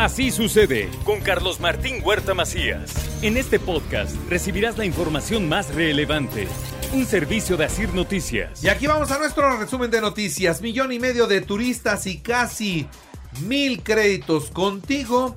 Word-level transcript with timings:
Así 0.00 0.30
sucede 0.30 0.88
con 1.04 1.20
Carlos 1.20 1.60
Martín 1.60 2.00
Huerta 2.02 2.32
Macías. 2.32 2.90
En 3.20 3.36
este 3.36 3.58
podcast 3.60 4.16
recibirás 4.30 4.78
la 4.78 4.86
información 4.86 5.46
más 5.46 5.74
relevante. 5.74 6.48
Un 6.94 7.04
servicio 7.04 7.58
de 7.58 7.66
Asir 7.66 7.92
Noticias. 7.92 8.64
Y 8.64 8.70
aquí 8.70 8.86
vamos 8.86 9.10
a 9.10 9.18
nuestro 9.18 9.58
resumen 9.58 9.90
de 9.90 10.00
noticias. 10.00 10.62
Millón 10.62 10.90
y 10.92 10.98
medio 10.98 11.26
de 11.26 11.42
turistas 11.42 12.06
y 12.06 12.16
casi 12.20 12.86
mil 13.42 13.82
créditos 13.82 14.50
contigo 14.50 15.36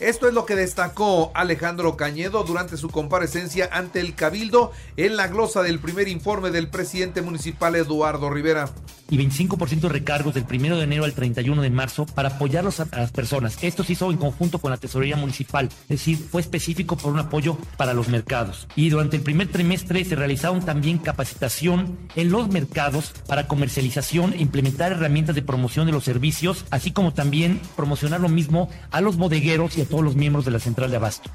esto 0.00 0.26
es 0.26 0.32
lo 0.32 0.46
que 0.46 0.56
destacó 0.56 1.30
Alejandro 1.34 1.94
Cañedo 1.94 2.42
durante 2.42 2.78
su 2.78 2.88
comparecencia 2.88 3.68
ante 3.70 4.00
el 4.00 4.14
Cabildo 4.14 4.72
en 4.96 5.14
la 5.14 5.28
glosa 5.28 5.62
del 5.62 5.78
primer 5.78 6.08
informe 6.08 6.50
del 6.50 6.70
presidente 6.70 7.20
municipal 7.20 7.76
Eduardo 7.76 8.30
Rivera. 8.30 8.70
Y 9.10 9.18
25% 9.18 9.80
de 9.80 9.88
recargos 9.88 10.34
del 10.34 10.44
1 10.50 10.76
de 10.76 10.84
enero 10.84 11.04
al 11.04 11.12
31 11.12 11.62
de 11.62 11.70
marzo 11.70 12.06
para 12.06 12.30
apoyar 12.30 12.64
a 12.66 12.98
las 12.98 13.10
personas. 13.10 13.58
Esto 13.62 13.84
se 13.84 13.92
hizo 13.92 14.10
en 14.10 14.16
conjunto 14.16 14.58
con 14.58 14.70
la 14.70 14.76
Tesorería 14.76 15.16
Municipal, 15.16 15.68
es 15.82 15.88
decir, 15.88 16.16
fue 16.18 16.40
específico 16.40 16.96
por 16.96 17.12
un 17.12 17.18
apoyo 17.18 17.58
para 17.76 17.94
los 17.94 18.08
mercados. 18.08 18.68
Y 18.76 18.88
durante 18.90 19.16
el 19.16 19.22
primer 19.22 19.48
trimestre 19.48 20.04
se 20.04 20.16
realizaron 20.16 20.64
también 20.64 20.98
capacitación 20.98 21.98
en 22.16 22.30
los 22.30 22.48
mercados 22.48 23.12
para 23.26 23.46
comercialización 23.46 24.32
e 24.32 24.42
implementar 24.42 24.92
herramientas 24.92 25.34
de 25.34 25.42
promoción 25.42 25.86
de 25.86 25.92
los 25.92 26.04
servicios, 26.04 26.64
así 26.70 26.92
como 26.92 27.12
también 27.12 27.60
promocionar 27.76 28.20
lo 28.20 28.28
mismo 28.28 28.70
a 28.90 29.00
los 29.00 29.16
bodegueros 29.16 29.76
y 29.76 29.82
a 29.82 29.86
todos 29.86 30.04
los 30.04 30.16
miembros 30.16 30.44
de 30.44 30.52
la 30.52 30.60
central 30.60 30.90
de 30.90 30.96
abasto. 30.96 31.30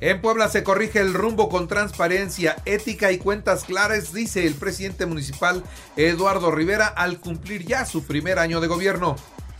En 0.00 0.20
Puebla 0.20 0.48
se 0.48 0.62
corrige 0.62 1.00
el 1.00 1.12
rumbo 1.12 1.48
con 1.48 1.66
transparencia, 1.66 2.56
ética 2.66 3.10
y 3.10 3.18
cuentas 3.18 3.64
claras, 3.64 4.12
dice 4.12 4.46
el 4.46 4.54
presidente 4.54 5.06
municipal 5.06 5.64
Eduardo 5.96 6.52
Rivera 6.52 6.86
al 6.86 7.18
cumplir 7.18 7.66
ya 7.66 7.84
su 7.84 8.04
primer 8.04 8.38
año 8.38 8.60
de 8.60 8.68
gobierno. 8.68 9.16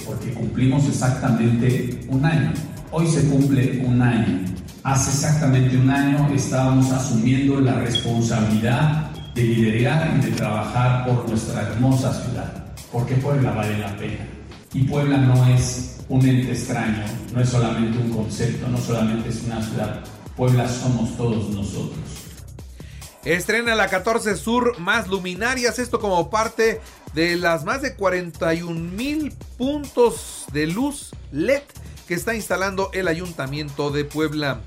Porque 0.07 0.33
cumplimos 0.33 0.87
exactamente 0.87 2.07
un 2.09 2.25
año. 2.25 2.53
Hoy 2.93 3.09
se 3.09 3.29
cumple 3.29 3.83
un 3.85 4.01
año. 4.01 4.45
Hace 4.85 5.11
exactamente 5.11 5.77
un 5.77 5.91
año 5.91 6.33
estábamos 6.33 6.93
asumiendo 6.93 7.61
la 7.61 7.75
responsabilidad 7.81 9.11
de 9.35 9.43
liderar 9.43 10.19
y 10.19 10.27
de 10.27 10.37
trabajar 10.37 11.05
por 11.05 11.29
nuestra 11.29 11.63
hermosa 11.63 12.15
ciudad. 12.15 12.65
Porque 12.93 13.17
Puebla 13.17 13.51
vale 13.51 13.77
la 13.79 13.97
pena. 13.97 14.25
Y 14.73 14.85
Puebla 14.85 15.17
no 15.17 15.49
es 15.49 15.99
un 16.09 16.27
ente 16.27 16.53
extraño, 16.53 17.05
no 17.35 17.41
es 17.41 17.49
solamente 17.49 17.99
un 17.99 18.11
concepto, 18.11 18.69
no 18.69 18.79
solamente 18.79 19.31
es 19.31 19.43
una 19.43 19.61
ciudad. 19.63 20.05
Puebla 20.39 20.69
somos 20.69 21.17
todos 21.17 21.49
nosotros. 21.49 21.99
Estrena 23.25 23.75
la 23.75 23.89
14 23.89 24.37
Sur 24.37 24.79
más 24.79 25.09
luminarias, 25.09 25.81
esto 25.81 25.99
como 25.99 26.31
parte 26.31 26.81
de 27.13 27.35
las 27.35 27.65
más 27.65 27.83
de 27.83 27.97
41 27.97 28.79
mil 28.79 29.33
puntos 29.59 30.45
de 30.53 30.69
luz 30.69 31.11
LED 31.33 31.63
que 32.07 32.15
está 32.15 32.37
instalando 32.37 32.89
el 32.93 33.09
Ayuntamiento 33.09 33.91
de 33.91 34.05
Puebla. 34.05 34.61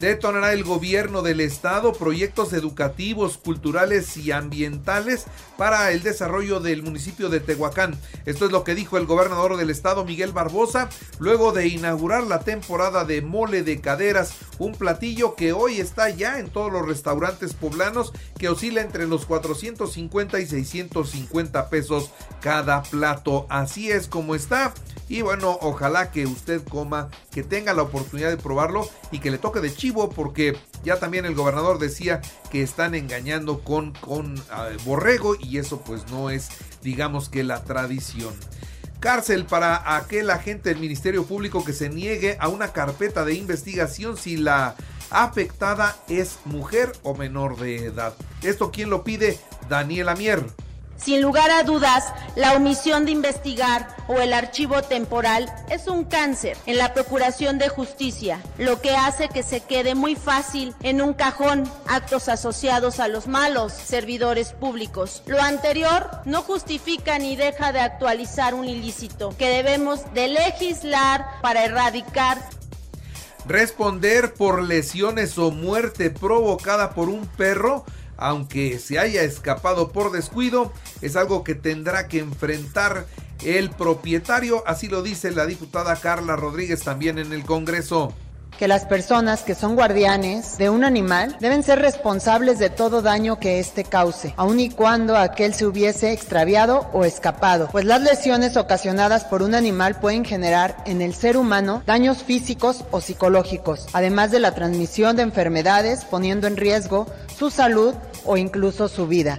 Detonará 0.00 0.52
el 0.52 0.64
gobierno 0.64 1.22
del 1.22 1.40
estado 1.40 1.92
proyectos 1.92 2.52
educativos, 2.52 3.38
culturales 3.38 4.16
y 4.16 4.32
ambientales 4.32 5.26
para 5.56 5.92
el 5.92 6.02
desarrollo 6.02 6.60
del 6.60 6.82
municipio 6.82 7.28
de 7.28 7.40
Tehuacán. 7.40 7.96
Esto 8.26 8.46
es 8.46 8.50
lo 8.50 8.64
que 8.64 8.74
dijo 8.74 8.98
el 8.98 9.06
gobernador 9.06 9.56
del 9.56 9.70
estado 9.70 10.04
Miguel 10.04 10.32
Barbosa 10.32 10.88
luego 11.18 11.52
de 11.52 11.68
inaugurar 11.68 12.24
la 12.24 12.40
temporada 12.40 13.04
de 13.04 13.22
mole 13.22 13.62
de 13.62 13.80
caderas, 13.80 14.34
un 14.58 14.72
platillo 14.72 15.36
que 15.36 15.52
hoy 15.52 15.80
está 15.80 16.10
ya 16.10 16.38
en 16.38 16.48
todos 16.48 16.72
los 16.72 16.86
restaurantes 16.86 17.54
poblanos 17.54 18.12
que 18.38 18.48
oscila 18.48 18.80
entre 18.80 19.06
los 19.06 19.26
450 19.26 20.40
y 20.40 20.46
650 20.46 21.70
pesos 21.70 22.10
cada 22.40 22.82
plato. 22.82 23.46
Así 23.48 23.90
es 23.90 24.08
como 24.08 24.34
está. 24.34 24.74
Y 25.08 25.22
bueno, 25.22 25.58
ojalá 25.60 26.10
que 26.10 26.26
usted 26.26 26.62
coma, 26.66 27.10
que 27.34 27.42
tenga 27.42 27.74
la 27.74 27.82
oportunidad 27.82 28.30
de 28.30 28.36
probarlo 28.36 28.88
y 29.10 29.18
que 29.18 29.32
le 29.32 29.38
toque 29.38 29.60
de 29.60 29.74
chivo 29.74 30.08
porque 30.08 30.56
ya 30.84 31.00
también 31.00 31.24
el 31.24 31.34
gobernador 31.34 31.78
decía 31.80 32.20
que 32.50 32.62
están 32.62 32.94
engañando 32.94 33.60
con, 33.60 33.92
con 33.92 34.40
ah, 34.50 34.68
borrego 34.84 35.34
y 35.38 35.58
eso 35.58 35.80
pues 35.80 36.08
no 36.10 36.30
es 36.30 36.48
digamos 36.82 37.28
que 37.28 37.42
la 37.42 37.64
tradición. 37.64 38.32
Cárcel 39.00 39.44
para 39.44 39.96
aquel 39.96 40.30
agente 40.30 40.70
del 40.70 40.78
Ministerio 40.78 41.24
Público 41.24 41.64
que 41.64 41.72
se 41.72 41.90
niegue 41.90 42.36
a 42.40 42.48
una 42.48 42.72
carpeta 42.72 43.24
de 43.24 43.34
investigación 43.34 44.16
si 44.16 44.36
la 44.36 44.76
afectada 45.10 45.96
es 46.08 46.38
mujer 46.44 46.92
o 47.02 47.14
menor 47.14 47.58
de 47.58 47.84
edad. 47.86 48.14
¿Esto 48.42 48.70
quién 48.70 48.90
lo 48.90 49.04
pide? 49.04 49.38
Daniel 49.68 50.08
Amier. 50.08 50.44
Sin 50.96 51.20
lugar 51.20 51.50
a 51.50 51.62
dudas, 51.64 52.12
la 52.36 52.54
omisión 52.54 53.04
de 53.04 53.12
investigar 53.12 53.88
o 54.06 54.20
el 54.20 54.32
archivo 54.32 54.82
temporal 54.82 55.52
es 55.70 55.86
un 55.86 56.04
cáncer 56.04 56.56
en 56.66 56.78
la 56.78 56.94
procuración 56.94 57.58
de 57.58 57.68
justicia, 57.68 58.40
lo 58.58 58.80
que 58.80 58.96
hace 58.96 59.28
que 59.28 59.42
se 59.42 59.60
quede 59.60 59.94
muy 59.94 60.14
fácil 60.14 60.74
en 60.82 61.02
un 61.02 61.14
cajón 61.14 61.64
actos 61.86 62.28
asociados 62.28 63.00
a 63.00 63.08
los 63.08 63.26
malos 63.26 63.72
servidores 63.72 64.52
públicos. 64.52 65.22
Lo 65.26 65.40
anterior 65.40 66.08
no 66.24 66.42
justifica 66.42 67.18
ni 67.18 67.36
deja 67.36 67.72
de 67.72 67.80
actualizar 67.80 68.54
un 68.54 68.68
ilícito 68.68 69.34
que 69.36 69.48
debemos 69.48 70.00
de 70.14 70.28
legislar 70.28 71.26
para 71.42 71.64
erradicar 71.64 72.38
responder 73.46 74.34
por 74.34 74.62
lesiones 74.62 75.36
o 75.38 75.50
muerte 75.50 76.10
provocada 76.10 76.94
por 76.94 77.08
un 77.08 77.26
perro 77.26 77.84
aunque 78.16 78.78
se 78.78 78.98
haya 78.98 79.22
escapado 79.22 79.90
por 79.92 80.12
descuido, 80.12 80.72
es 81.00 81.16
algo 81.16 81.44
que 81.44 81.54
tendrá 81.54 82.08
que 82.08 82.18
enfrentar 82.20 83.06
el 83.44 83.70
propietario, 83.70 84.62
así 84.66 84.88
lo 84.88 85.02
dice 85.02 85.30
la 85.30 85.46
diputada 85.46 85.96
Carla 85.96 86.36
Rodríguez 86.36 86.82
también 86.82 87.18
en 87.18 87.32
el 87.32 87.44
Congreso 87.44 88.14
que 88.58 88.68
las 88.68 88.84
personas 88.84 89.42
que 89.42 89.54
son 89.54 89.74
guardianes 89.74 90.58
de 90.58 90.70
un 90.70 90.84
animal 90.84 91.36
deben 91.40 91.62
ser 91.62 91.80
responsables 91.80 92.58
de 92.58 92.70
todo 92.70 93.02
daño 93.02 93.38
que 93.38 93.58
éste 93.58 93.84
cause, 93.84 94.34
aun 94.36 94.60
y 94.60 94.70
cuando 94.70 95.16
aquel 95.16 95.54
se 95.54 95.66
hubiese 95.66 96.12
extraviado 96.12 96.88
o 96.92 97.04
escapado, 97.04 97.68
pues 97.72 97.84
las 97.84 98.02
lesiones 98.02 98.56
ocasionadas 98.56 99.24
por 99.24 99.42
un 99.42 99.54
animal 99.54 99.98
pueden 100.00 100.24
generar 100.24 100.76
en 100.86 101.02
el 101.02 101.14
ser 101.14 101.36
humano 101.36 101.82
daños 101.86 102.22
físicos 102.22 102.84
o 102.90 103.00
psicológicos, 103.00 103.86
además 103.92 104.30
de 104.30 104.40
la 104.40 104.54
transmisión 104.54 105.16
de 105.16 105.22
enfermedades, 105.22 106.04
poniendo 106.04 106.46
en 106.46 106.56
riesgo 106.56 107.06
su 107.36 107.50
salud 107.50 107.94
o 108.24 108.36
incluso 108.36 108.88
su 108.88 109.06
vida. 109.06 109.38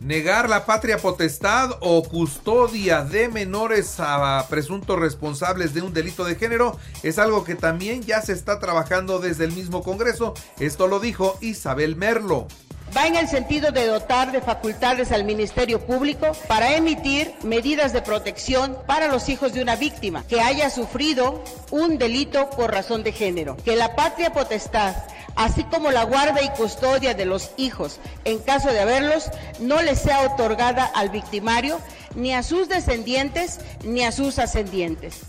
Negar 0.00 0.48
la 0.48 0.64
patria 0.64 0.98
potestad 0.98 1.72
o 1.80 2.04
custodia 2.04 3.02
de 3.02 3.28
menores 3.28 3.96
a 3.98 4.46
presuntos 4.48 4.96
responsables 4.96 5.74
de 5.74 5.82
un 5.82 5.92
delito 5.92 6.24
de 6.24 6.36
género 6.36 6.78
es 7.02 7.18
algo 7.18 7.42
que 7.42 7.56
también 7.56 8.02
ya 8.02 8.22
se 8.22 8.32
está 8.32 8.60
trabajando 8.60 9.18
desde 9.18 9.44
el 9.44 9.52
mismo 9.52 9.82
Congreso. 9.82 10.34
Esto 10.60 10.86
lo 10.86 11.00
dijo 11.00 11.36
Isabel 11.40 11.96
Merlo 11.96 12.46
va 12.96 13.06
en 13.06 13.16
el 13.16 13.28
sentido 13.28 13.70
de 13.70 13.86
dotar 13.86 14.32
de 14.32 14.40
facultades 14.40 15.12
al 15.12 15.24
Ministerio 15.24 15.80
Público 15.80 16.32
para 16.46 16.74
emitir 16.74 17.34
medidas 17.42 17.92
de 17.92 18.02
protección 18.02 18.76
para 18.86 19.08
los 19.08 19.28
hijos 19.28 19.52
de 19.52 19.62
una 19.62 19.76
víctima 19.76 20.24
que 20.26 20.40
haya 20.40 20.70
sufrido 20.70 21.42
un 21.70 21.98
delito 21.98 22.48
por 22.50 22.72
razón 22.72 23.02
de 23.02 23.12
género. 23.12 23.56
Que 23.64 23.76
la 23.76 23.94
patria 23.94 24.32
potestad 24.32 24.94
así 25.38 25.62
como 25.64 25.90
la 25.90 26.04
guarda 26.04 26.42
y 26.42 26.50
custodia 26.50 27.14
de 27.14 27.24
los 27.24 27.52
hijos, 27.56 28.00
en 28.24 28.40
caso 28.40 28.68
de 28.70 28.80
haberlos, 28.80 29.30
no 29.60 29.80
les 29.80 30.00
sea 30.00 30.22
otorgada 30.22 30.84
al 30.84 31.08
victimario, 31.08 31.80
ni 32.16 32.34
a 32.34 32.42
sus 32.42 32.68
descendientes, 32.68 33.60
ni 33.84 34.04
a 34.04 34.12
sus 34.12 34.38
ascendientes. 34.38 35.20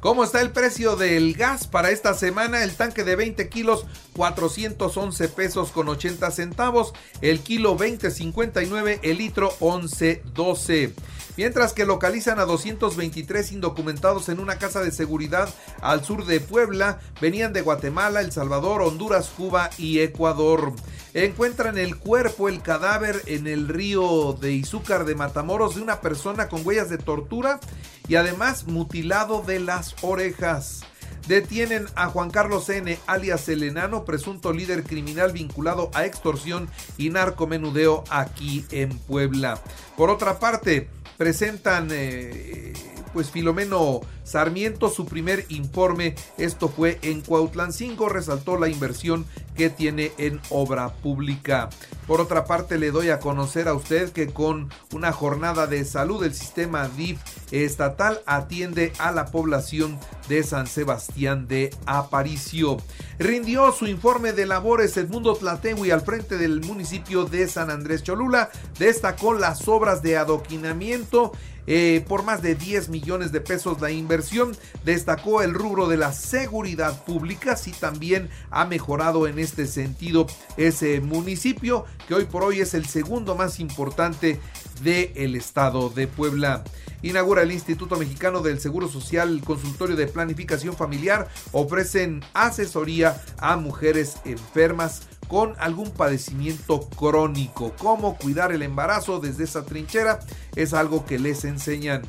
¿Cómo 0.00 0.24
está 0.24 0.42
el 0.42 0.50
precio 0.50 0.96
del 0.96 1.32
gas 1.34 1.66
para 1.66 1.90
esta 1.90 2.12
semana? 2.12 2.62
El 2.62 2.74
tanque 2.74 3.04
de 3.04 3.16
20 3.16 3.48
kilos, 3.48 3.86
411 4.16 5.28
pesos 5.28 5.70
con 5.70 5.88
80 5.88 6.30
centavos. 6.30 6.92
El 7.22 7.40
kilo 7.40 7.78
20.59, 7.78 8.98
el 9.02 9.16
litro 9.16 9.50
11.12. 9.60 10.92
Mientras 11.36 11.72
que 11.72 11.84
localizan 11.84 12.38
a 12.38 12.44
223 12.44 13.52
indocumentados 13.52 14.28
en 14.28 14.38
una 14.38 14.58
casa 14.58 14.82
de 14.82 14.92
seguridad 14.92 15.48
al 15.80 16.04
sur 16.04 16.26
de 16.26 16.38
Puebla, 16.38 17.00
venían 17.20 17.52
de 17.52 17.62
Guatemala, 17.62 18.20
El 18.20 18.30
Salvador, 18.30 18.82
Honduras, 18.82 19.30
Cuba 19.36 19.70
y 19.76 19.98
Ecuador. 19.98 20.72
Encuentran 21.12 21.76
el 21.76 21.96
cuerpo, 21.96 22.48
el 22.48 22.62
cadáver 22.62 23.20
en 23.26 23.48
el 23.48 23.66
río 23.66 24.36
de 24.40 24.52
Izúcar 24.52 25.04
de 25.04 25.16
Matamoros 25.16 25.74
de 25.74 25.82
una 25.82 26.00
persona 26.00 26.48
con 26.48 26.64
huellas 26.64 26.88
de 26.88 26.98
tortura 26.98 27.58
y 28.06 28.14
además 28.14 28.66
mutilado 28.68 29.42
de 29.42 29.58
las 29.58 29.96
orejas. 30.02 30.82
Detienen 31.26 31.86
a 31.94 32.08
Juan 32.08 32.30
Carlos 32.30 32.68
N., 32.68 32.98
alias 33.06 33.48
El 33.48 33.62
Enano, 33.62 34.04
presunto 34.04 34.52
líder 34.52 34.84
criminal 34.84 35.32
vinculado 35.32 35.90
a 35.94 36.04
extorsión 36.04 36.68
y 36.98 37.08
narcomenudeo 37.08 38.04
aquí 38.10 38.66
en 38.70 38.90
Puebla. 38.98 39.58
Por 39.96 40.10
otra 40.10 40.38
parte, 40.38 40.90
presentan 41.16 41.88
eh, 41.92 42.72
pues 43.14 43.30
Filomeno 43.30 44.00
Sarmiento 44.24 44.90
su 44.90 45.06
primer 45.06 45.46
informe, 45.48 46.16
esto 46.36 46.68
fue 46.68 46.98
en 47.02 47.20
Cuautlancingo, 47.20 48.08
resaltó 48.08 48.58
la 48.58 48.68
inversión 48.68 49.24
que 49.54 49.70
tiene 49.70 50.12
en 50.18 50.40
obra 50.50 50.88
pública. 50.94 51.70
Por 52.06 52.20
otra 52.20 52.44
parte, 52.44 52.76
le 52.76 52.90
doy 52.90 53.10
a 53.10 53.20
conocer 53.20 53.68
a 53.68 53.74
usted 53.74 54.12
que 54.12 54.26
con 54.26 54.70
una 54.92 55.12
jornada 55.12 55.66
de 55.66 55.84
salud 55.84 56.24
el 56.24 56.34
sistema 56.34 56.88
DIF 56.88 57.18
estatal 57.50 58.20
atiende 58.26 58.92
a 58.98 59.12
la 59.12 59.26
población 59.26 59.98
de 60.28 60.42
San 60.42 60.66
Sebastián 60.66 61.46
de 61.46 61.70
Aparicio. 61.86 62.78
Rindió 63.18 63.72
su 63.72 63.86
informe 63.86 64.32
de 64.32 64.46
labores 64.46 64.96
Edmundo 64.96 65.34
Tlategui 65.34 65.92
al 65.92 66.02
frente 66.02 66.36
del 66.36 66.60
municipio 66.60 67.24
de 67.24 67.46
San 67.46 67.70
Andrés 67.70 68.02
Cholula, 68.02 68.50
destacó 68.78 69.32
las 69.32 69.68
obras 69.68 70.02
de 70.02 70.16
adoquinamiento 70.16 71.32
eh, 71.66 72.04
por 72.06 72.22
más 72.22 72.42
de 72.42 72.54
10 72.54 72.88
millones 72.88 73.32
de 73.32 73.40
pesos 73.40 73.80
la 73.80 73.90
inversión. 73.90 74.56
Destacó 74.84 75.42
el 75.42 75.54
rubro 75.54 75.88
de 75.88 75.96
la 75.96 76.12
seguridad 76.12 77.04
pública, 77.04 77.56
si 77.56 77.72
también 77.72 78.28
ha 78.50 78.64
mejorado 78.64 79.26
en 79.26 79.38
este 79.38 79.66
sentido 79.66 80.26
ese 80.56 81.00
municipio, 81.00 81.84
que 82.06 82.14
hoy 82.14 82.24
por 82.24 82.42
hoy 82.42 82.60
es 82.60 82.74
el 82.74 82.86
segundo 82.86 83.34
más 83.34 83.60
importante 83.60 84.40
del 84.82 85.36
estado 85.36 85.90
de 85.90 86.06
Puebla. 86.06 86.64
Inaugura 87.02 87.42
el 87.42 87.52
Instituto 87.52 87.96
Mexicano 87.96 88.40
del 88.40 88.60
Seguro 88.60 88.88
Social, 88.88 89.28
el 89.28 89.42
consultorio 89.42 89.94
de 89.94 90.06
planificación 90.06 90.74
familiar. 90.74 91.28
Ofrecen 91.52 92.24
asesoría 92.32 93.22
a 93.36 93.56
mujeres 93.56 94.16
enfermas 94.24 95.02
con 95.28 95.54
algún 95.58 95.90
padecimiento 95.90 96.88
crónico. 96.90 97.72
Cómo 97.78 98.16
cuidar 98.16 98.52
el 98.52 98.62
embarazo 98.62 99.20
desde 99.20 99.44
esa 99.44 99.64
trinchera 99.64 100.20
es 100.56 100.74
algo 100.74 101.04
que 101.04 101.18
les 101.18 101.44
enseñan. 101.44 102.02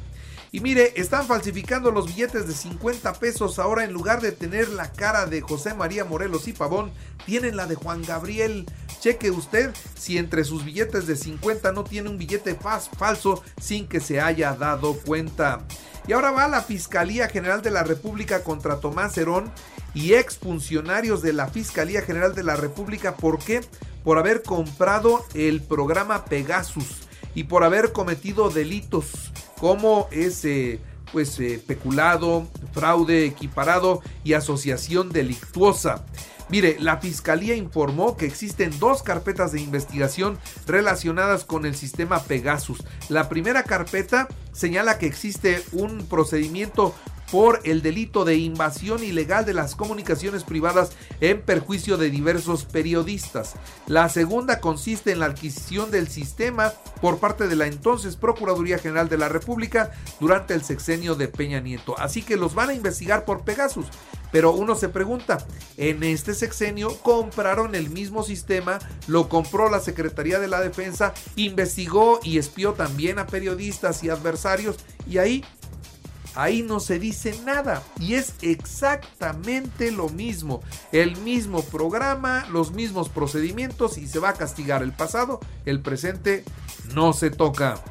Y 0.56 0.62
mire, 0.62 0.94
están 0.96 1.28
falsificando 1.28 1.92
los 1.92 2.08
billetes 2.08 2.48
de 2.48 2.54
50 2.54 3.12
pesos. 3.16 3.60
Ahora 3.60 3.84
en 3.84 3.92
lugar 3.92 4.22
de 4.22 4.32
tener 4.32 4.70
la 4.70 4.90
cara 4.90 5.26
de 5.26 5.42
José 5.42 5.74
María 5.74 6.06
Morelos 6.06 6.48
y 6.48 6.54
Pavón, 6.54 6.92
tienen 7.26 7.58
la 7.58 7.66
de 7.66 7.76
Juan 7.76 8.04
Gabriel. 8.04 8.66
Cheque 9.02 9.32
usted 9.32 9.74
si 9.96 10.18
entre 10.18 10.46
sus 10.46 10.64
billetes 10.64 11.08
de 11.08 11.18
50 11.18 11.74
no 11.74 11.84
tiene 11.84 12.10
un 12.10 12.18
billete 12.18 12.56
falso 12.56 13.44
sin 13.60 13.86
que 13.86 14.00
se 14.00 14.22
haya 14.22 14.54
dado 14.54 14.94
cuenta. 14.94 15.66
Y 16.08 16.14
ahora 16.14 16.32
va 16.32 16.48
la 16.48 16.62
Fiscalía 16.62 17.28
General 17.28 17.62
de 17.62 17.72
la 17.72 17.84
República 17.84 18.42
contra 18.42 18.80
Tomás 18.80 19.18
Herón 19.18 19.52
y 19.96 20.14
exfuncionarios 20.14 21.24
de 21.24 21.34
la 21.34 21.48
Fiscalía 21.48 22.04
General 22.04 22.36
de 22.36 22.44
la 22.44 22.56
República. 22.56 23.16
¿Por 23.16 23.40
qué? 23.40 23.62
Por 24.04 24.20
haber 24.20 24.44
comprado 24.44 25.26
el 25.34 25.62
programa 25.62 26.26
Pegasus 26.26 27.08
y 27.34 27.46
por 27.46 27.64
haber 27.64 27.92
cometido 27.94 28.52
delitos 28.52 29.32
como 29.60 30.08
ese 30.12 30.80
pues 31.12 31.40
eh, 31.40 31.64
peculado, 31.66 32.48
fraude 32.74 33.26
equiparado 33.26 34.02
y 34.24 34.34
asociación 34.34 35.10
delictuosa. 35.10 36.06
Mire, 36.50 36.78
la 36.80 36.98
Fiscalía 36.98 37.56
informó 37.56 38.18
que 38.18 38.26
existen 38.26 38.78
dos 38.80 39.02
carpetas 39.02 39.52
de 39.52 39.62
investigación 39.62 40.38
relacionadas 40.68 41.44
con 41.44 41.66
el 41.66 41.76
sistema 41.76 42.22
Pegasus. 42.22 42.84
La 43.10 43.30
primera 43.30 43.64
carpeta 43.64 44.28
señala 44.52 45.00
que 45.00 45.08
existe 45.08 45.64
un 45.72 46.06
procedimiento 46.06 46.94
por 47.32 47.62
el 47.64 47.82
delito 47.82 48.26
de 48.26 48.36
invasión 48.38 49.04
ilegal 49.04 49.46
de 49.46 49.54
las 49.54 49.76
comunicaciones 49.76 50.44
privadas 50.44 50.92
en 51.22 51.42
perjuicio 51.42 51.98
de 51.98 52.10
diversos 52.10 52.66
periodistas. 52.66 53.56
La 53.88 54.10
segunda 54.10 54.60
consiste 54.60 55.12
en 55.12 55.20
la 55.20 55.28
adquisición 55.28 55.92
del 55.92 56.08
sistema 56.08 56.74
por 57.02 57.20
parte 57.20 57.48
de 57.48 57.56
la 57.56 57.68
entonces 57.68 58.16
Procuraduría 58.16 58.78
General 58.78 59.10
de 59.10 59.18
la 59.18 59.30
República 59.30 59.92
durante 60.20 60.54
el 60.54 60.64
sexenio 60.64 61.16
de 61.16 61.28
Peña 61.28 61.60
Nieto. 61.60 61.98
Así 62.00 62.22
que 62.22 62.38
los 62.38 62.56
van 62.56 62.70
a 62.70 62.74
investigar 62.74 63.26
por 63.26 63.44
Pegasus. 63.44 63.88
Pero 64.32 64.52
uno 64.52 64.76
se 64.76 64.90
pregunta, 64.90 65.38
en 65.78 66.04
este 66.04 66.34
sexenio 66.34 66.98
compraron 67.04 67.74
el 67.74 67.90
mismo 67.90 68.22
sistema, 68.22 68.80
lo 69.08 69.30
compró 69.30 69.70
la 69.70 69.80
Secretaría 69.80 70.40
de 70.40 70.50
la 70.50 70.60
Defensa, 70.60 71.14
investigó 71.38 72.20
y 72.22 72.38
espió 72.38 72.74
también 72.74 73.18
a 73.18 73.28
periodistas 73.28 74.04
y 74.04 74.10
adversarios 74.10 74.78
y 75.08 75.20
ahí 75.20 75.46
ahí 76.36 76.62
no 76.62 76.80
se 76.80 77.00
dice 77.00 77.40
nada. 77.46 77.84
Y 78.00 78.16
es 78.16 78.36
exactamente 78.42 79.92
lo 79.92 80.10
mismo. 80.10 80.62
El 80.92 81.18
mismo 81.18 81.64
programa, 81.64 82.46
los 82.52 82.72
mismos 82.72 83.10
procedimientos 83.10 83.98
y 83.98 84.08
se 84.08 84.20
va 84.20 84.30
a 84.30 84.34
castigar 84.34 84.84
el 84.84 84.94
pasado. 84.94 85.40
El 85.66 85.82
presente 85.82 86.44
no 86.94 87.14
se 87.14 87.32
toca. 87.32 87.82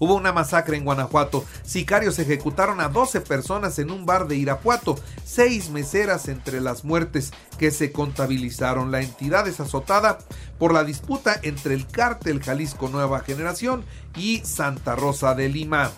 Hubo 0.00 0.14
una 0.14 0.32
masacre 0.32 0.76
en 0.76 0.84
Guanajuato. 0.84 1.44
Sicarios 1.64 2.18
ejecutaron 2.18 2.80
a 2.80 2.88
12 2.88 3.20
personas 3.20 3.78
en 3.78 3.90
un 3.90 4.06
bar 4.06 4.28
de 4.28 4.36
Irapuato. 4.36 4.96
Seis 5.24 5.70
meseras 5.70 6.28
entre 6.28 6.60
las 6.60 6.84
muertes 6.84 7.32
que 7.58 7.70
se 7.70 7.90
contabilizaron. 7.90 8.92
La 8.92 9.00
entidad 9.00 9.48
es 9.48 9.58
azotada 9.60 10.18
por 10.58 10.72
la 10.72 10.84
disputa 10.84 11.38
entre 11.42 11.74
el 11.74 11.86
cártel 11.86 12.42
Jalisco 12.42 12.88
Nueva 12.88 13.20
Generación 13.20 13.84
y 14.16 14.38
Santa 14.44 14.94
Rosa 14.94 15.34
de 15.34 15.48
Lima. 15.48 15.90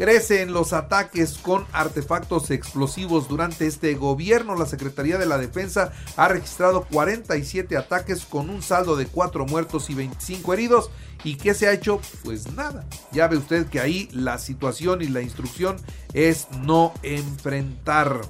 Crecen 0.00 0.54
los 0.54 0.72
ataques 0.72 1.36
con 1.36 1.66
artefactos 1.72 2.50
explosivos 2.50 3.28
durante 3.28 3.66
este 3.66 3.94
gobierno. 3.96 4.56
La 4.56 4.64
Secretaría 4.64 5.18
de 5.18 5.26
la 5.26 5.36
Defensa 5.36 5.92
ha 6.16 6.26
registrado 6.26 6.86
47 6.90 7.76
ataques 7.76 8.24
con 8.24 8.48
un 8.48 8.62
saldo 8.62 8.96
de 8.96 9.04
4 9.04 9.44
muertos 9.44 9.90
y 9.90 9.94
25 9.94 10.54
heridos. 10.54 10.90
¿Y 11.22 11.34
qué 11.34 11.52
se 11.52 11.68
ha 11.68 11.74
hecho? 11.74 12.00
Pues 12.24 12.50
nada. 12.54 12.86
Ya 13.12 13.28
ve 13.28 13.36
usted 13.36 13.66
que 13.66 13.78
ahí 13.78 14.08
la 14.10 14.38
situación 14.38 15.02
y 15.02 15.08
la 15.08 15.20
instrucción 15.20 15.76
es 16.14 16.48
no 16.62 16.94
enfrentar. 17.02 18.22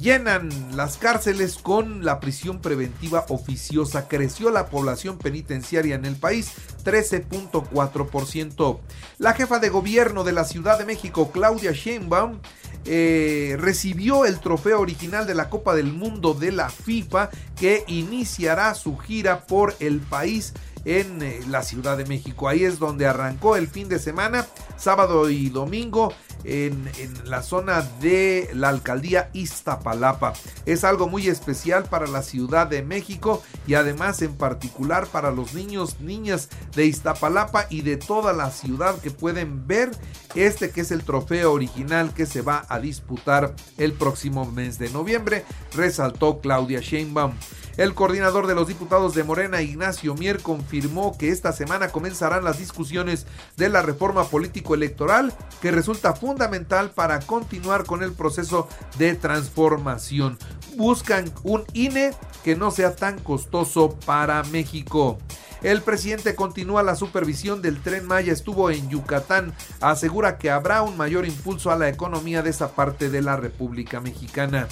Llenan 0.00 0.48
las 0.76 0.96
cárceles 0.96 1.58
con 1.58 2.04
la 2.04 2.20
prisión 2.20 2.60
preventiva 2.60 3.26
oficiosa. 3.30 4.06
Creció 4.06 4.50
la 4.50 4.66
población 4.66 5.18
penitenciaria 5.18 5.96
en 5.96 6.04
el 6.04 6.14
país 6.14 6.52
13.4%. 6.84 8.78
La 9.18 9.32
jefa 9.32 9.58
de 9.58 9.70
gobierno 9.70 10.22
de 10.22 10.32
la 10.32 10.44
Ciudad 10.44 10.78
de 10.78 10.84
México, 10.84 11.32
Claudia 11.32 11.72
Sheinbaum, 11.72 12.38
eh, 12.84 13.56
recibió 13.58 14.24
el 14.24 14.38
trofeo 14.38 14.80
original 14.80 15.26
de 15.26 15.34
la 15.34 15.50
Copa 15.50 15.74
del 15.74 15.92
Mundo 15.92 16.32
de 16.32 16.52
la 16.52 16.70
FIFA 16.70 17.30
que 17.58 17.82
iniciará 17.88 18.74
su 18.74 18.96
gira 18.98 19.46
por 19.46 19.74
el 19.80 19.98
país 19.98 20.54
en 20.84 21.20
eh, 21.22 21.40
la 21.48 21.62
Ciudad 21.62 21.98
de 21.98 22.06
México. 22.06 22.48
Ahí 22.48 22.64
es 22.64 22.78
donde 22.78 23.06
arrancó 23.06 23.56
el 23.56 23.66
fin 23.66 23.88
de 23.88 23.98
semana, 23.98 24.46
sábado 24.76 25.28
y 25.28 25.50
domingo 25.50 26.14
en, 26.44 26.88
la 27.24 27.42
zona 27.42 27.82
de 28.00 28.50
la 28.54 28.68
alcaldía 28.68 29.30
Iztapalapa. 29.32 30.32
Es 30.66 30.84
algo 30.84 31.08
muy 31.08 31.28
especial 31.28 31.84
para 31.84 32.06
la 32.06 32.22
Ciudad 32.22 32.66
de 32.66 32.82
México 32.82 33.42
y 33.66 33.74
además 33.74 34.22
en 34.22 34.34
particular 34.34 35.06
para 35.06 35.30
los 35.30 35.54
niños, 35.54 36.00
niñas 36.00 36.48
de 36.74 36.86
Iztapalapa 36.86 37.66
y 37.70 37.82
de 37.82 37.96
toda 37.96 38.32
la 38.32 38.50
ciudad 38.50 38.98
que 39.00 39.10
pueden 39.10 39.66
ver 39.66 39.90
este 40.34 40.70
que 40.70 40.82
es 40.82 40.90
el 40.90 41.02
trofeo 41.02 41.52
original 41.52 42.12
que 42.14 42.26
se 42.26 42.42
va 42.42 42.66
a 42.68 42.80
disputar 42.80 43.54
el 43.76 43.92
próximo 43.92 44.44
mes 44.44 44.78
de 44.78 44.90
noviembre, 44.90 45.44
resaltó 45.74 46.40
Claudia 46.40 46.80
Sheinbaum. 46.80 47.32
El 47.78 47.94
coordinador 47.94 48.48
de 48.48 48.56
los 48.56 48.66
diputados 48.66 49.14
de 49.14 49.22
Morena, 49.22 49.62
Ignacio 49.62 50.16
Mier, 50.16 50.40
confirmó 50.40 51.16
que 51.16 51.30
esta 51.30 51.52
semana 51.52 51.90
comenzarán 51.90 52.42
las 52.42 52.58
discusiones 52.58 53.24
de 53.56 53.68
la 53.68 53.82
reforma 53.82 54.24
político-electoral 54.24 55.32
que 55.62 55.70
resulta 55.70 56.12
fundamental 56.12 56.90
para 56.90 57.20
continuar 57.20 57.84
con 57.84 58.02
el 58.02 58.10
proceso 58.10 58.68
de 58.98 59.14
transformación. 59.14 60.38
Buscan 60.76 61.32
un 61.44 61.66
INE 61.72 62.10
que 62.42 62.56
no 62.56 62.72
sea 62.72 62.96
tan 62.96 63.20
costoso 63.20 63.96
para 64.04 64.42
México. 64.42 65.18
El 65.62 65.82
presidente 65.82 66.34
continúa 66.34 66.82
la 66.82 66.96
supervisión 66.96 67.62
del 67.62 67.80
tren 67.80 68.06
Maya, 68.06 68.32
estuvo 68.32 68.70
en 68.70 68.88
Yucatán, 68.88 69.54
asegura 69.80 70.38
que 70.38 70.50
habrá 70.50 70.82
un 70.82 70.96
mayor 70.96 71.26
impulso 71.26 71.70
a 71.70 71.76
la 71.76 71.88
economía 71.88 72.42
de 72.42 72.50
esa 72.50 72.72
parte 72.72 73.08
de 73.08 73.22
la 73.22 73.36
República 73.36 74.00
Mexicana. 74.00 74.68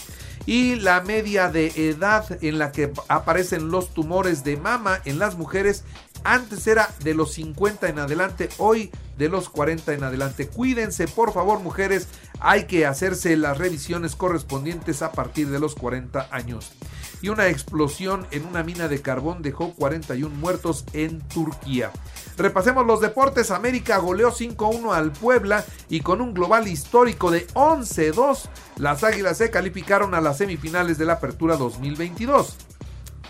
Y 0.47 0.77
la 0.77 1.01
media 1.01 1.51
de 1.51 1.73
edad 1.77 2.43
en 2.43 2.59
la 2.59 2.73
que 2.73 2.93
aparecen 3.09 3.71
los 3.71 3.93
tumores 3.93 4.45
de 4.45 4.57
mama 4.57 5.01
en 5.05 5.19
las 5.19 5.37
mujeres 5.37 5.85
Antes 6.27 6.67
era 6.67 6.91
de 7.05 7.15
los 7.15 7.35
50 7.35 7.89
en 7.89 8.01
adelante, 8.01 8.49
hoy 8.59 8.91
de 9.17 9.29
los 9.29 9.49
40 9.49 9.95
en 9.95 10.03
adelante. 10.03 10.49
Cuídense, 10.49 11.07
por 11.07 11.33
favor, 11.33 11.61
mujeres. 11.61 12.09
Hay 12.41 12.65
que 12.65 12.85
hacerse 12.85 13.37
las 13.37 13.59
revisiones 13.59 14.17
correspondientes 14.17 15.03
a 15.03 15.13
partir 15.13 15.49
de 15.51 15.61
los 15.61 15.77
40 15.77 16.29
años. 16.33 16.73
Y 17.23 17.29
una 17.29 17.47
explosión 17.47 18.27
en 18.33 18.45
una 18.45 18.65
mina 18.65 18.89
de 18.89 19.01
carbón 19.01 19.41
dejó 19.41 19.73
41 19.75 20.35
muertos 20.35 20.85
en 20.95 21.21
Turquía. 21.21 21.93
Repasemos 22.37 22.87
los 22.87 23.01
deportes. 23.01 23.51
América 23.51 23.99
goleó 23.99 24.31
5-1 24.31 24.93
al 24.93 25.13
Puebla 25.13 25.65
y 25.89 26.01
con 26.01 26.21
un 26.21 26.35
global 26.35 26.69
histórico 26.69 27.31
de 27.31 27.47
11-2, 27.49 28.49
las 28.77 29.05
Águilas 29.05 29.39
se 29.39 29.51
calificaron 29.51 30.15
a 30.15 30.21
las 30.21 30.39
semifinales 30.39 30.99
de 30.99 31.07
la 31.07 31.15
Apertura 31.15 31.57
2022. 31.57 32.57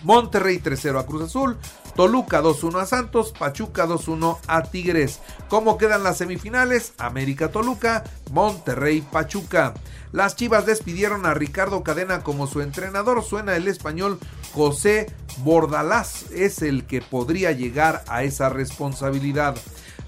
Monterrey 0.03 0.61
3-0 0.63 1.01
a 1.01 1.07
Cruz 1.07 1.23
Azul, 1.23 1.57
Toluca 1.95 2.43
2-1 2.43 2.81
a 2.81 2.87
Santos, 2.87 3.33
Pachuca 3.33 3.87
2-1 3.87 4.39
a 4.47 4.63
Tigres. 4.63 5.21
¿Cómo 5.49 5.79
quedan 5.79 6.03
las 6.03 6.19
semifinales? 6.19 6.93
América 6.99 7.51
Toluca, 7.51 8.05
Monterrey 8.31 9.01
Pachuca. 9.01 9.75
Las 10.13 10.37
Chivas 10.37 10.67
despidieron 10.67 11.27
a 11.27 11.35
Ricardo 11.35 11.83
Cadena 11.83 12.23
como 12.23 12.47
su 12.47 12.61
entrenador. 12.61 13.25
Suena 13.25 13.57
el 13.57 13.69
español 13.69 14.19
José 14.53 15.13
Bordalás. 15.39 16.31
Es 16.31 16.63
el 16.63 16.85
que 16.85 17.01
podría 17.03 17.53
llegar 17.53 18.05
a 18.09 18.25
esa 18.25 18.49
responsabilidad. 18.49 19.57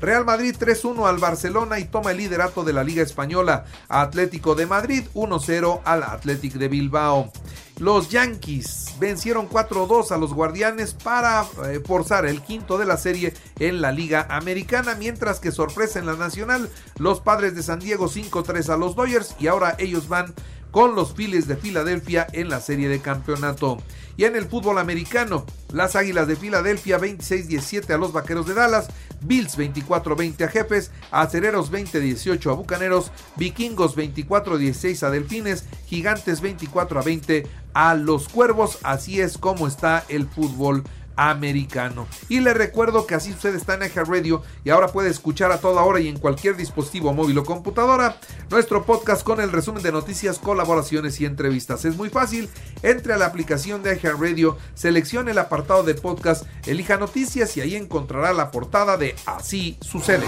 Real 0.00 0.24
Madrid 0.24 0.54
3-1 0.58 1.08
al 1.08 1.18
Barcelona 1.18 1.80
y 1.80 1.84
toma 1.84 2.12
el 2.12 2.18
liderato 2.18 2.62
de 2.62 2.72
la 2.72 2.84
Liga 2.84 3.02
Española. 3.02 3.64
Atlético 3.88 4.54
de 4.54 4.66
Madrid 4.66 5.04
1-0 5.14 5.80
al 5.84 6.02
Athletic 6.04 6.54
de 6.54 6.68
Bilbao. 6.68 7.32
Los 7.78 8.08
Yankees 8.08 8.94
vencieron 8.98 9.48
4-2 9.48 10.10
a 10.10 10.18
los 10.18 10.34
Guardianes 10.34 10.94
para 10.94 11.46
eh, 11.66 11.80
forzar 11.84 12.26
el 12.26 12.42
quinto 12.42 12.76
de 12.76 12.86
la 12.86 12.96
serie 12.96 13.34
en 13.60 13.80
la 13.80 13.92
Liga 13.92 14.26
Americana, 14.30 14.96
mientras 14.96 15.38
que 15.38 15.52
sorpresa 15.52 16.00
en 16.00 16.06
la 16.06 16.16
Nacional, 16.16 16.70
los 16.98 17.20
Padres 17.20 17.54
de 17.54 17.62
San 17.62 17.78
Diego 17.78 18.08
5-3 18.08 18.68
a 18.68 18.76
los 18.76 18.96
Dodgers 18.96 19.36
y 19.38 19.46
ahora 19.46 19.76
ellos 19.78 20.08
van 20.08 20.34
con 20.72 20.96
los 20.96 21.14
Phillies 21.14 21.46
de 21.46 21.56
Filadelfia 21.56 22.26
en 22.32 22.48
la 22.48 22.60
serie 22.60 22.88
de 22.88 23.00
campeonato. 23.00 23.78
Y 24.18 24.24
en 24.24 24.34
el 24.34 24.46
fútbol 24.46 24.78
americano, 24.78 25.46
las 25.72 25.94
Águilas 25.94 26.26
de 26.26 26.34
Filadelfia 26.34 26.98
26-17 26.98 27.94
a 27.94 27.98
los 27.98 28.12
Vaqueros 28.12 28.48
de 28.48 28.54
Dallas, 28.54 28.88
Bills 29.20 29.56
24-20 29.56 30.44
a 30.44 30.48
Jefes, 30.48 30.90
Acereros 31.12 31.70
20-18 31.70 32.50
a 32.50 32.54
Bucaneros, 32.54 33.12
Vikingos 33.36 33.96
24-16 33.96 35.04
a 35.04 35.10
Delfines, 35.10 35.66
Gigantes 35.86 36.42
24-20 36.42 37.46
a 37.74 37.94
los 37.94 38.28
Cuervos. 38.28 38.78
Así 38.82 39.20
es 39.20 39.38
como 39.38 39.68
está 39.68 40.04
el 40.08 40.26
fútbol 40.26 40.82
americano. 41.18 42.06
Y 42.28 42.40
le 42.40 42.54
recuerdo 42.54 43.06
que 43.06 43.16
así 43.16 43.32
sucede 43.32 43.58
está 43.58 43.74
en 43.74 43.90
Radio 44.06 44.42
y 44.64 44.70
ahora 44.70 44.88
puede 44.88 45.10
escuchar 45.10 45.50
a 45.50 45.58
toda 45.58 45.82
hora 45.82 46.00
y 46.00 46.06
en 46.06 46.18
cualquier 46.18 46.56
dispositivo 46.56 47.12
móvil 47.12 47.38
o 47.38 47.44
computadora 47.44 48.20
nuestro 48.50 48.84
podcast 48.84 49.24
con 49.24 49.40
el 49.40 49.50
resumen 49.50 49.82
de 49.82 49.90
noticias, 49.90 50.38
colaboraciones 50.38 51.20
y 51.20 51.26
entrevistas. 51.26 51.84
Es 51.84 51.96
muy 51.96 52.08
fácil, 52.08 52.48
entre 52.82 53.14
a 53.14 53.18
la 53.18 53.26
aplicación 53.26 53.82
de 53.82 53.98
Radio, 53.98 54.56
seleccione 54.74 55.32
el 55.32 55.38
apartado 55.38 55.82
de 55.82 55.94
podcast, 55.94 56.46
elija 56.66 56.96
noticias 56.96 57.56
y 57.56 57.60
ahí 57.60 57.74
encontrará 57.74 58.32
la 58.32 58.50
portada 58.50 58.96
de 58.96 59.16
Así 59.26 59.76
sucede. 59.80 60.26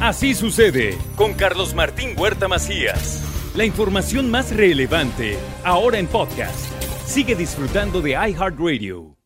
Así 0.00 0.34
sucede 0.34 0.98
con 1.14 1.34
Carlos 1.34 1.74
Martín 1.74 2.18
Huerta 2.18 2.48
Macías. 2.48 3.22
La 3.54 3.66
información 3.66 4.30
más 4.30 4.50
relevante 4.50 5.38
ahora 5.62 5.98
en 5.98 6.06
podcast. 6.06 6.58
Sigue 7.06 7.34
disfrutando 7.34 8.00
de 8.00 8.12
iHeartRadio. 8.12 9.21